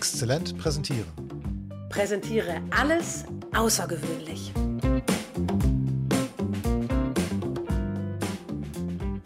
[0.00, 1.12] Exzellent präsentieren.
[1.90, 4.50] Präsentiere alles außergewöhnlich.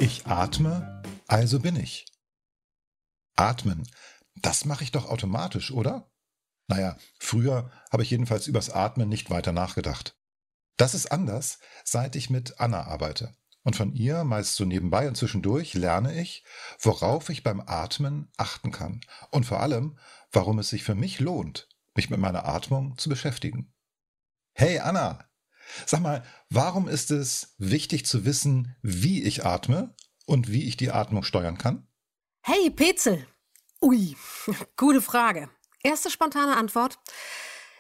[0.01, 2.07] Ich atme, also bin ich.
[3.37, 3.87] Atmen,
[4.35, 6.11] das mache ich doch automatisch, oder?
[6.67, 10.19] Naja, früher habe ich jedenfalls übers Atmen nicht weiter nachgedacht.
[10.77, 13.33] Das ist anders, seit ich mit Anna arbeite.
[13.65, 16.45] Und von ihr, meist so nebenbei und zwischendurch, lerne ich,
[16.79, 19.01] worauf ich beim Atmen achten kann.
[19.31, 19.99] Und vor allem,
[20.31, 23.73] warum es sich für mich lohnt, mich mit meiner Atmung zu beschäftigen.
[24.53, 25.25] Hey Anna,
[25.87, 29.95] sag mal, warum ist es wichtig zu wissen, wie ich atme
[30.27, 31.89] und wie ich die Atmung steuern kann?
[32.43, 33.27] Hey Petzel!
[33.81, 34.15] Ui,
[34.77, 35.49] gute Frage.
[35.83, 36.99] Erste spontane Antwort.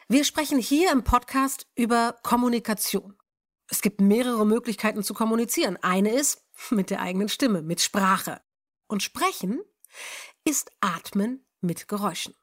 [0.09, 3.17] Wir sprechen hier im Podcast über Kommunikation.
[3.69, 5.79] Es gibt mehrere Möglichkeiten zu kommunizieren.
[5.83, 8.41] Eine ist mit der eigenen Stimme, mit Sprache.
[8.87, 9.63] Und sprechen
[10.45, 12.35] ist Atmen mit Geräuschen.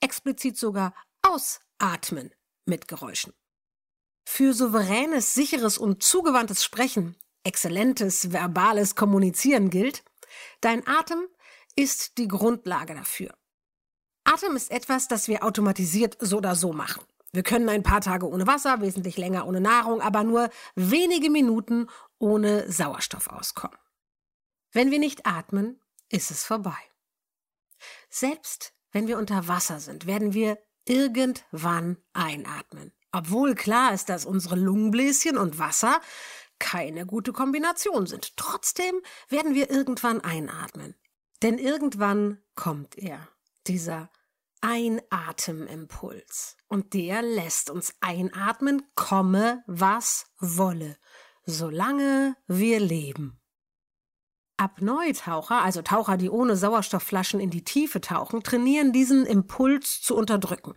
[0.00, 2.32] Explizit sogar Ausatmen
[2.64, 3.32] mit Geräuschen.
[4.24, 10.04] Für souveränes, sicheres und zugewandtes Sprechen, exzellentes verbales Kommunizieren gilt,
[10.60, 11.26] dein Atem
[11.74, 13.34] ist die Grundlage dafür.
[14.24, 17.02] Atem ist etwas, das wir automatisiert so oder so machen.
[17.32, 21.88] Wir können ein paar Tage ohne Wasser, wesentlich länger ohne Nahrung, aber nur wenige Minuten
[22.18, 23.78] ohne Sauerstoff auskommen.
[24.72, 26.76] Wenn wir nicht atmen, ist es vorbei.
[28.08, 32.92] Selbst wenn wir unter Wasser sind, werden wir irgendwann einatmen.
[33.12, 36.00] Obwohl klar ist, dass unsere Lungenbläschen und Wasser
[36.58, 38.36] keine gute Kombination sind.
[38.36, 40.94] Trotzdem werden wir irgendwann einatmen.
[41.42, 43.28] Denn irgendwann kommt er,
[43.66, 44.10] dieser
[44.60, 46.56] Einatemimpuls.
[46.68, 50.96] Und der lässt uns einatmen, komme, was wolle,
[51.44, 53.40] solange wir leben.
[54.58, 60.74] Apnoe-Taucher, also Taucher, die ohne Sauerstoffflaschen in die Tiefe tauchen, trainieren diesen Impuls zu unterdrücken.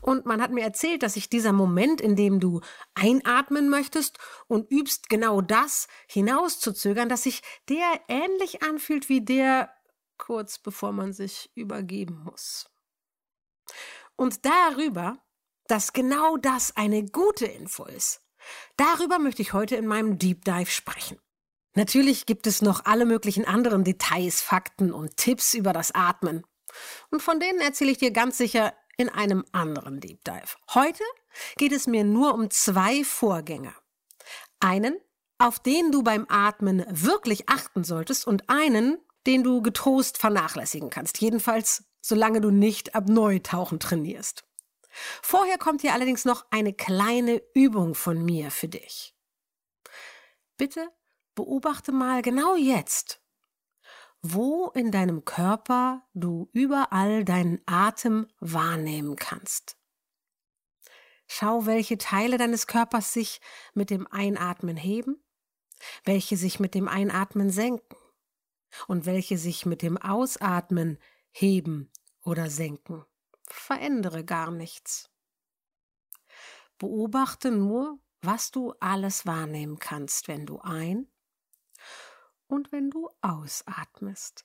[0.00, 2.60] Und man hat mir erzählt, dass sich dieser Moment, in dem du
[2.94, 9.70] einatmen möchtest und übst genau das hinauszuzögern, dass sich der ähnlich anfühlt wie der
[10.18, 12.71] kurz bevor man sich übergeben muss.
[14.16, 15.18] Und darüber,
[15.66, 18.20] dass genau das eine gute Info ist,
[18.76, 21.18] darüber möchte ich heute in meinem Deep Dive sprechen.
[21.74, 26.44] Natürlich gibt es noch alle möglichen anderen Details, Fakten und Tipps über das Atmen.
[27.10, 30.56] Und von denen erzähle ich dir ganz sicher in einem anderen Deep Dive.
[30.74, 31.04] Heute
[31.56, 33.74] geht es mir nur um zwei Vorgänge.
[34.60, 34.96] Einen,
[35.38, 41.20] auf den du beim Atmen wirklich achten solltest und einen, den du getrost vernachlässigen kannst.
[41.20, 44.44] Jedenfalls, solange du nicht ab Neutauchen trainierst.
[45.22, 49.14] Vorher kommt hier allerdings noch eine kleine Übung von mir für dich.
[50.58, 50.90] Bitte
[51.34, 53.22] beobachte mal genau jetzt,
[54.20, 59.78] wo in deinem Körper du überall deinen Atem wahrnehmen kannst.
[61.26, 63.40] Schau, welche Teile deines Körpers sich
[63.72, 65.24] mit dem Einatmen heben,
[66.04, 67.96] welche sich mit dem Einatmen senken
[68.86, 70.98] und welche sich mit dem Ausatmen
[71.32, 71.90] heben
[72.24, 73.04] oder senken.
[73.48, 75.10] Verändere gar nichts.
[76.78, 81.10] Beobachte nur, was du alles wahrnehmen kannst, wenn du ein
[82.46, 84.44] und wenn du ausatmest.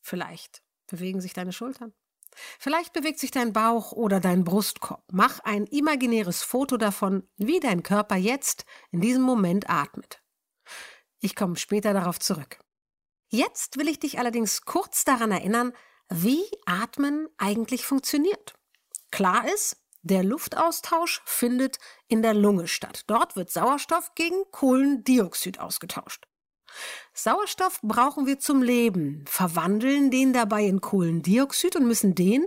[0.00, 1.92] Vielleicht bewegen sich deine Schultern.
[2.58, 5.04] Vielleicht bewegt sich dein Bauch oder dein Brustkorb.
[5.12, 10.22] Mach ein imaginäres Foto davon, wie dein Körper jetzt in diesem Moment atmet.
[11.20, 12.58] Ich komme später darauf zurück.
[13.28, 15.72] Jetzt will ich dich allerdings kurz daran erinnern,
[16.14, 18.54] wie Atmen eigentlich funktioniert.
[19.10, 21.78] Klar ist, der Luftaustausch findet
[22.08, 23.04] in der Lunge statt.
[23.06, 26.26] Dort wird Sauerstoff gegen Kohlendioxid ausgetauscht.
[27.14, 32.46] Sauerstoff brauchen wir zum Leben, verwandeln den dabei in Kohlendioxid und müssen den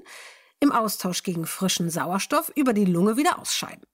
[0.60, 3.86] im Austausch gegen frischen Sauerstoff über die Lunge wieder ausscheiden.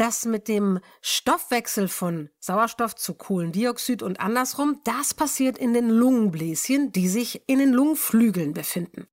[0.00, 6.90] Das mit dem Stoffwechsel von Sauerstoff zu Kohlendioxid und andersrum, das passiert in den Lungenbläschen,
[6.90, 9.08] die sich in den Lungenflügeln befinden.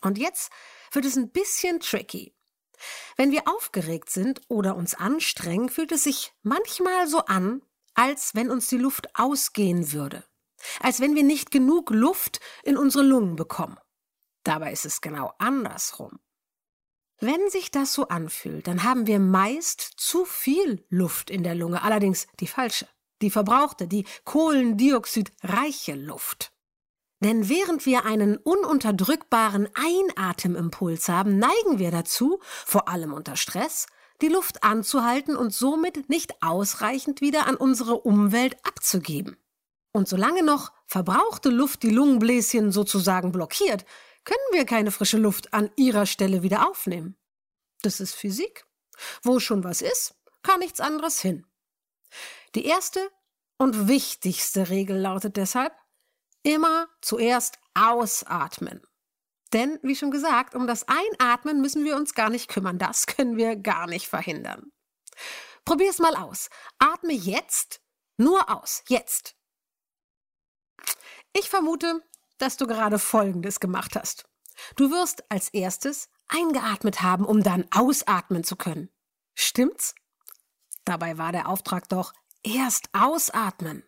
[0.00, 0.52] Und jetzt
[0.92, 2.36] wird es ein bisschen tricky.
[3.16, 7.60] Wenn wir aufgeregt sind oder uns anstrengen, fühlt es sich manchmal so an,
[7.94, 10.22] als wenn uns die Luft ausgehen würde,
[10.78, 13.76] als wenn wir nicht genug Luft in unsere Lungen bekommen.
[14.44, 16.20] Dabei ist es genau andersrum.
[17.20, 21.82] Wenn sich das so anfühlt, dann haben wir meist zu viel Luft in der Lunge,
[21.82, 22.86] allerdings die falsche,
[23.22, 26.52] die verbrauchte, die kohlendioxidreiche Luft.
[27.20, 33.86] Denn während wir einen ununterdrückbaren Einatemimpuls haben, neigen wir dazu, vor allem unter Stress,
[34.22, 39.36] die Luft anzuhalten und somit nicht ausreichend wieder an unsere Umwelt abzugeben.
[39.90, 43.84] Und solange noch verbrauchte Luft die Lungenbläschen sozusagen blockiert,
[44.24, 47.16] können wir keine frische Luft an ihrer Stelle wieder aufnehmen.
[47.82, 48.64] Das ist Physik.
[49.22, 51.46] Wo schon was ist, kann nichts anderes hin.
[52.54, 53.10] Die erste
[53.58, 55.72] und wichtigste Regel lautet deshalb,
[56.42, 58.82] immer zuerst ausatmen.
[59.52, 62.78] Denn, wie schon gesagt, um das Einatmen müssen wir uns gar nicht kümmern.
[62.78, 64.72] Das können wir gar nicht verhindern.
[65.64, 66.50] Probier's mal aus.
[66.78, 67.80] Atme jetzt
[68.16, 68.82] nur aus.
[68.88, 69.36] Jetzt.
[71.32, 72.02] Ich vermute,
[72.38, 74.28] dass du gerade Folgendes gemacht hast.
[74.76, 78.90] Du wirst als erstes eingeatmet haben, um dann ausatmen zu können.
[79.34, 79.94] Stimmt's?
[80.84, 82.12] Dabei war der Auftrag doch
[82.42, 83.84] erst ausatmen.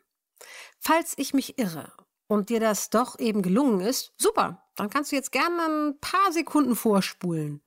[0.79, 1.93] Falls ich mich irre
[2.27, 6.33] und dir das doch eben gelungen ist, super, dann kannst du jetzt gerne ein paar
[6.33, 7.63] Sekunden vorspulen.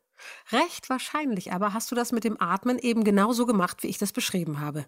[0.51, 4.13] Recht wahrscheinlich aber hast du das mit dem Atmen eben genauso gemacht, wie ich das
[4.13, 4.85] beschrieben habe.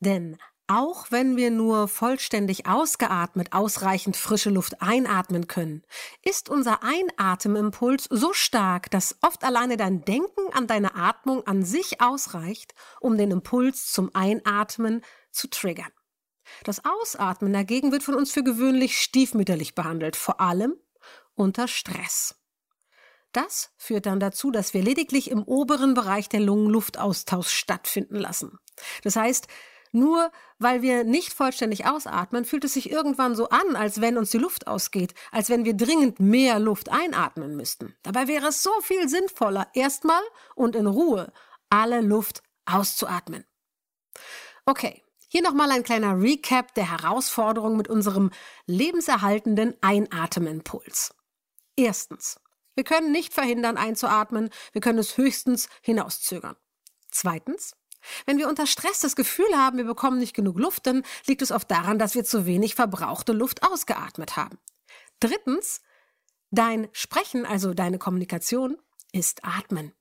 [0.00, 0.38] Denn
[0.72, 5.82] auch wenn wir nur vollständig ausgeatmet ausreichend frische Luft einatmen können,
[6.22, 12.00] ist unser Einatemimpuls so stark, dass oft alleine dein Denken an deine Atmung an sich
[12.00, 15.92] ausreicht, um den Impuls zum Einatmen zu triggern.
[16.64, 20.74] Das Ausatmen dagegen wird von uns für gewöhnlich stiefmütterlich behandelt, vor allem
[21.34, 22.36] unter Stress.
[23.32, 28.58] Das führt dann dazu, dass wir lediglich im oberen Bereich der Lungenluftaustausch stattfinden lassen.
[29.02, 29.48] Das heißt,
[29.92, 34.30] nur weil wir nicht vollständig ausatmen, fühlt es sich irgendwann so an, als wenn uns
[34.30, 37.94] die Luft ausgeht, als wenn wir dringend mehr Luft einatmen müssten.
[38.02, 40.22] Dabei wäre es so viel sinnvoller, erstmal
[40.54, 41.32] und in Ruhe
[41.70, 43.44] alle Luft auszuatmen.
[44.64, 48.30] Okay, hier nochmal ein kleiner Recap der Herausforderung mit unserem
[48.66, 51.14] lebenserhaltenden Einatemimpuls.
[51.76, 52.38] Erstens.
[52.74, 56.56] Wir können nicht verhindern, einzuatmen, wir können es höchstens hinauszögern.
[57.10, 57.74] Zweitens.
[58.26, 61.52] Wenn wir unter Stress das Gefühl haben, wir bekommen nicht genug Luft, dann liegt es
[61.52, 64.58] oft daran, dass wir zu wenig verbrauchte Luft ausgeatmet haben.
[65.20, 65.80] Drittens.
[66.54, 68.76] Dein Sprechen, also deine Kommunikation,
[69.12, 69.92] ist Atmen.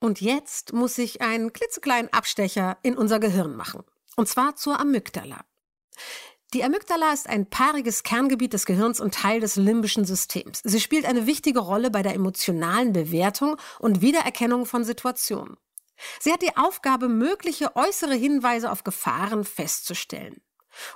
[0.00, 3.82] Und jetzt muss ich einen klitzekleinen Abstecher in unser Gehirn machen.
[4.16, 5.44] Und zwar zur Amygdala.
[6.54, 10.60] Die Amygdala ist ein paariges Kerngebiet des Gehirns und Teil des limbischen Systems.
[10.64, 15.56] Sie spielt eine wichtige Rolle bei der emotionalen Bewertung und Wiedererkennung von Situationen.
[16.20, 20.40] Sie hat die Aufgabe, mögliche äußere Hinweise auf Gefahren festzustellen.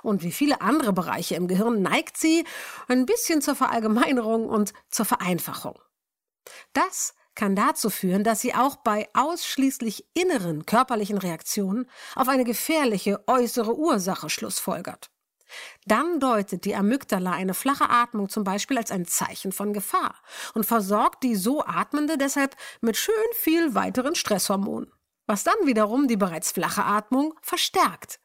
[0.03, 2.45] Und wie viele andere Bereiche im Gehirn neigt sie
[2.87, 5.79] ein bisschen zur Verallgemeinerung und zur Vereinfachung.
[6.73, 13.23] Das kann dazu führen, dass sie auch bei ausschließlich inneren körperlichen Reaktionen auf eine gefährliche
[13.27, 15.09] äußere Ursache schlussfolgert.
[15.85, 20.15] Dann deutet die Amygdala eine flache Atmung zum Beispiel als ein Zeichen von Gefahr
[20.53, 24.91] und versorgt die so Atmende deshalb mit schön viel weiteren Stresshormonen,
[25.27, 28.19] was dann wiederum die bereits flache Atmung verstärkt.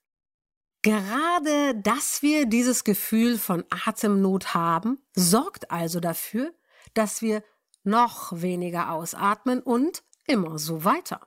[0.82, 6.54] Gerade, dass wir dieses Gefühl von Atemnot haben, sorgt also dafür,
[6.94, 7.42] dass wir
[7.82, 11.26] noch weniger ausatmen und immer so weiter.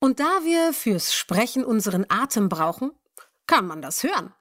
[0.00, 2.92] Und da wir fürs Sprechen unseren Atem brauchen,
[3.46, 4.32] kann man das hören.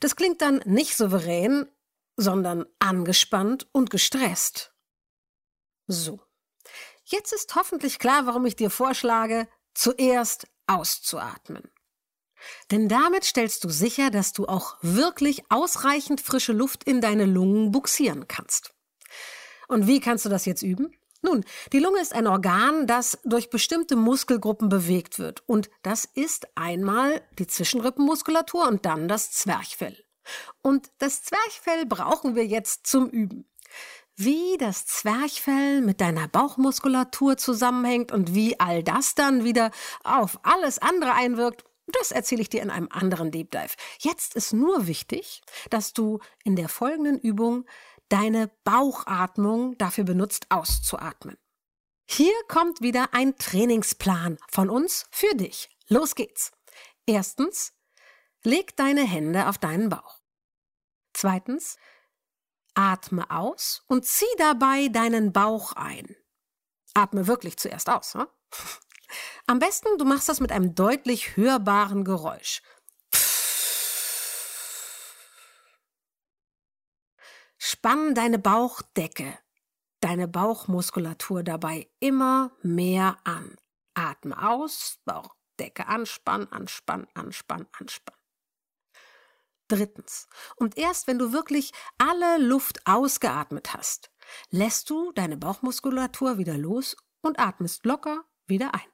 [0.00, 1.68] Das klingt dann nicht souverän,
[2.16, 4.72] sondern angespannt und gestresst.
[5.86, 6.20] So.
[7.04, 11.70] Jetzt ist hoffentlich klar, warum ich dir vorschlage, zuerst auszuatmen.
[12.70, 17.70] Denn damit stellst du sicher, dass du auch wirklich ausreichend frische Luft in deine Lungen
[17.70, 18.74] buxieren kannst.
[19.68, 20.94] Und wie kannst du das jetzt üben?
[21.22, 25.42] Nun, die Lunge ist ein Organ, das durch bestimmte Muskelgruppen bewegt wird.
[25.46, 29.96] Und das ist einmal die Zwischenrippenmuskulatur und dann das Zwerchfell.
[30.62, 33.48] Und das Zwerchfell brauchen wir jetzt zum Üben.
[34.16, 39.70] Wie das Zwerchfell mit deiner Bauchmuskulatur zusammenhängt und wie all das dann wieder
[40.04, 43.74] auf alles andere einwirkt, das erzähle ich dir in einem anderen Deep Dive.
[43.98, 47.64] Jetzt ist nur wichtig, dass du in der folgenden Übung
[48.12, 51.38] deine Bauchatmung dafür benutzt, auszuatmen.
[52.06, 55.70] Hier kommt wieder ein Trainingsplan von uns für dich.
[55.88, 56.52] Los geht's.
[57.06, 57.72] Erstens,
[58.42, 60.20] leg deine Hände auf deinen Bauch.
[61.14, 61.78] Zweitens,
[62.74, 66.14] atme aus und zieh dabei deinen Bauch ein.
[66.92, 68.14] Atme wirklich zuerst aus.
[68.14, 68.26] Hm?
[69.46, 72.62] Am besten, du machst das mit einem deutlich hörbaren Geräusch.
[77.64, 79.38] Spann deine Bauchdecke,
[80.00, 83.56] deine Bauchmuskulatur dabei immer mehr an.
[83.94, 88.20] Atme aus, Bauchdecke anspannen, anspannen, anspannen, anspannen.
[89.68, 90.26] Drittens.
[90.56, 94.10] Und erst wenn du wirklich alle Luft ausgeatmet hast,
[94.50, 98.90] lässt du deine Bauchmuskulatur wieder los und atmest locker wieder ein.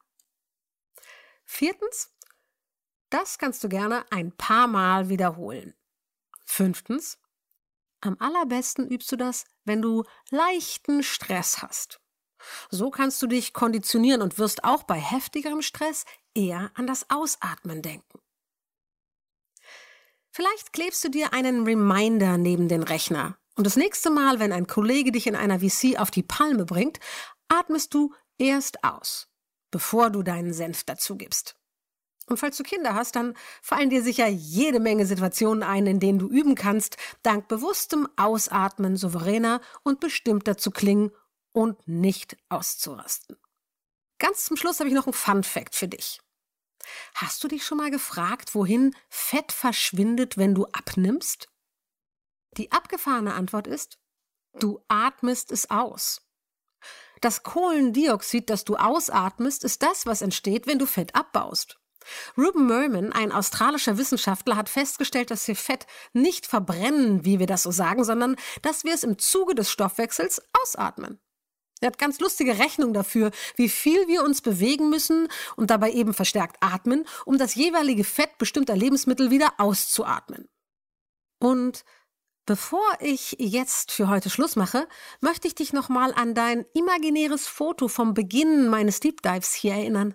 [1.46, 2.14] Viertens.
[3.08, 5.74] Das kannst du gerne ein paar Mal wiederholen.
[6.44, 7.18] Fünftens.
[8.00, 12.00] Am allerbesten übst du das, wenn du leichten Stress hast.
[12.70, 17.82] So kannst du dich konditionieren und wirst auch bei heftigerem Stress eher an das Ausatmen
[17.82, 18.20] denken.
[20.30, 24.68] Vielleicht klebst du dir einen Reminder neben den Rechner und das nächste Mal, wenn ein
[24.68, 27.00] Kollege dich in einer VC auf die Palme bringt,
[27.48, 29.28] atmest du erst aus,
[29.72, 31.57] bevor du deinen Senf dazu gibst.
[32.28, 36.18] Und falls du Kinder hast, dann fallen dir sicher jede Menge Situationen ein, in denen
[36.18, 41.10] du üben kannst, dank bewusstem Ausatmen souveräner und bestimmter zu klingen
[41.52, 43.36] und nicht auszurasten.
[44.18, 46.20] Ganz zum Schluss habe ich noch ein Fun Fact für dich.
[47.14, 51.48] Hast du dich schon mal gefragt, wohin Fett verschwindet, wenn du abnimmst?
[52.56, 53.98] Die abgefahrene Antwort ist,
[54.58, 56.22] du atmest es aus.
[57.20, 61.80] Das Kohlendioxid, das du ausatmest, ist das, was entsteht, wenn du Fett abbaust.
[62.36, 67.62] Ruben Merman, ein australischer Wissenschaftler, hat festgestellt, dass wir Fett nicht verbrennen, wie wir das
[67.62, 71.20] so sagen, sondern dass wir es im Zuge des Stoffwechsels ausatmen.
[71.80, 76.12] Er hat ganz lustige Rechnungen dafür, wie viel wir uns bewegen müssen und dabei eben
[76.12, 80.48] verstärkt atmen, um das jeweilige Fett bestimmter Lebensmittel wieder auszuatmen.
[81.38, 81.84] Und
[82.46, 84.88] bevor ich jetzt für heute Schluss mache,
[85.20, 90.14] möchte ich dich nochmal an dein imaginäres Foto vom Beginn meines Deep Dives hier erinnern.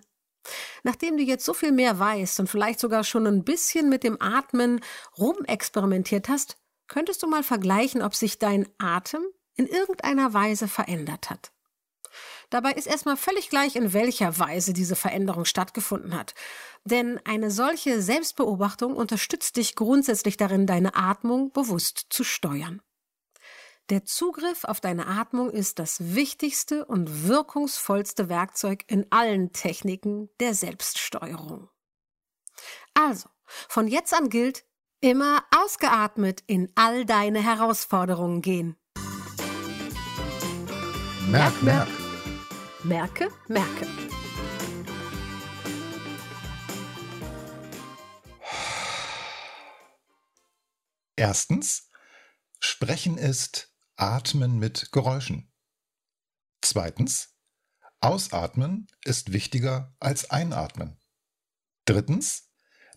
[0.82, 4.20] Nachdem du jetzt so viel mehr weißt und vielleicht sogar schon ein bisschen mit dem
[4.20, 4.80] Atmen
[5.18, 6.56] rumexperimentiert hast,
[6.88, 9.22] könntest du mal vergleichen, ob sich dein Atem
[9.54, 11.52] in irgendeiner Weise verändert hat.
[12.50, 16.34] Dabei ist erstmal völlig gleich, in welcher Weise diese Veränderung stattgefunden hat.
[16.84, 22.82] Denn eine solche Selbstbeobachtung unterstützt dich grundsätzlich darin, deine Atmung bewusst zu steuern.
[23.90, 30.54] Der Zugriff auf deine Atmung ist das wichtigste und wirkungsvollste Werkzeug in allen Techniken der
[30.54, 31.68] Selbststeuerung.
[32.94, 34.64] Also, von jetzt an gilt,
[35.00, 38.78] immer ausgeatmet in all deine Herausforderungen gehen.
[41.28, 41.88] Merk, merk.
[42.84, 43.86] Merke, merke.
[51.16, 51.90] Erstens,
[52.60, 55.52] Sprechen ist Atmen mit Geräuschen.
[56.60, 57.36] Zweitens,
[58.00, 60.98] Ausatmen ist wichtiger als Einatmen.
[61.84, 62.50] Drittens,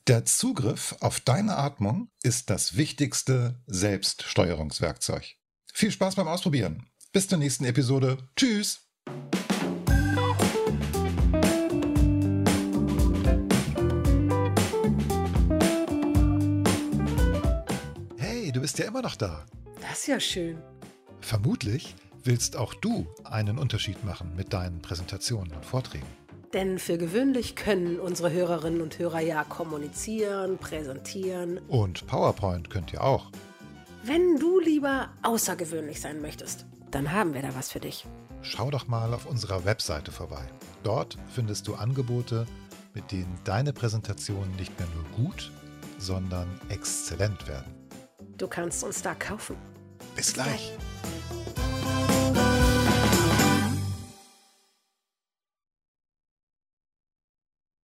[0.07, 5.35] der Zugriff auf deine Atmung ist das wichtigste Selbststeuerungswerkzeug.
[5.73, 6.89] Viel Spaß beim Ausprobieren.
[7.11, 8.17] Bis zur nächsten Episode.
[8.35, 8.87] Tschüss.
[18.17, 19.45] Hey, du bist ja immer noch da.
[19.81, 20.76] Das ist ja schön.
[21.27, 21.93] Vermutlich
[22.23, 26.07] willst auch du einen Unterschied machen mit deinen Präsentationen und Vorträgen.
[26.53, 31.57] Denn für gewöhnlich können unsere Hörerinnen und Hörer ja kommunizieren, präsentieren.
[31.67, 33.29] Und PowerPoint könnt ihr auch.
[34.03, 38.05] Wenn du lieber außergewöhnlich sein möchtest, dann haben wir da was für dich.
[38.41, 40.47] Schau doch mal auf unserer Webseite vorbei.
[40.83, 42.47] Dort findest du Angebote,
[42.93, 45.51] mit denen deine Präsentationen nicht mehr nur gut,
[45.97, 47.75] sondern exzellent werden.
[48.37, 49.57] Du kannst uns da kaufen.
[50.17, 50.73] Bis gleich.